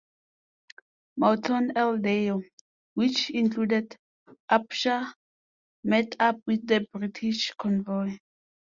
Morton 1.15 1.73
L. 1.75 1.99
Deyo, 1.99 2.41
which 2.95 3.29
included 3.29 3.95
"Upshur", 4.51 5.13
met 5.83 6.15
up 6.19 6.37
with 6.47 6.65
the 6.65 6.87
British 6.91 7.53
convoy. 7.55 8.17